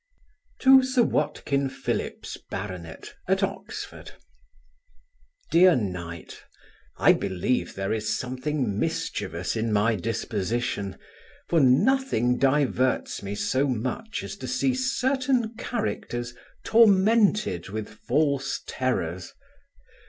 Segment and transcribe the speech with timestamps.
[0.61, 3.13] To Sir WATKIN PHILLIPS, Bart.
[3.27, 4.05] at Oxon.
[5.51, 6.41] DEAR KNIGHT,
[6.97, 10.97] I believe there is something mischievous in my disposition,
[11.49, 16.33] for nothing diverts me so much as to see certain characters
[16.63, 19.35] tormented with false terrors.